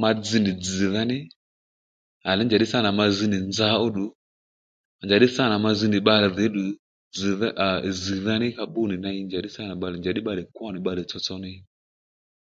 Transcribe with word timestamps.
Ma 0.00 0.08
dzz 0.22 0.32
nì 0.44 0.52
dzz̀dha 0.62 1.02
ní 1.10 1.18
à 2.28 2.30
ley 2.36 2.46
njàddí 2.46 2.66
sâ 2.72 2.78
nà 2.84 2.90
ma 2.98 3.04
zz 3.16 3.20
nì 3.32 3.38
nza 3.50 3.66
ó 3.84 3.86
ddù 3.90 4.06
njàddí 5.04 5.26
sânà 5.34 5.56
ma 5.64 5.70
zz 5.78 5.82
nì 5.90 5.98
bbalè 6.02 6.28
děddù 6.36 6.64
zzdha 7.18 7.48
aa 7.66 7.78
zzdha 8.02 8.34
ní 8.42 8.48
ka 8.56 8.62
bbú 8.68 8.82
nì 8.90 8.96
ney 9.04 9.18
njàddí 10.00 10.20
bbalè 10.22 10.42
kwó 10.54 10.66
nì 10.72 10.78
bbalè 10.82 11.02
tsotso 11.08 11.34
ney 11.42 11.58